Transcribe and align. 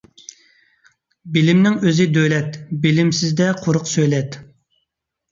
بىلىمنىڭ 1.33 1.75
ئۆزى 1.89 2.07
دۆلەت، 2.15 2.57
بىلىمسىزدە 2.85 3.51
قۇرۇق 3.59 3.85
سۆلەت. 3.91 4.39